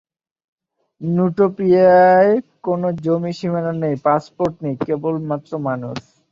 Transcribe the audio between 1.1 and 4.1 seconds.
নুটোপিয়ায় কোন জমি, সীমানা নেই,